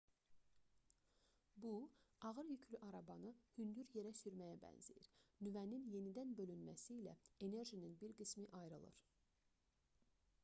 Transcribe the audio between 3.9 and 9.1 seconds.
yerə sürməyə bənzəyir nüvənin yenidən bölünməsi ilə enerjinin bir qismi ayrılır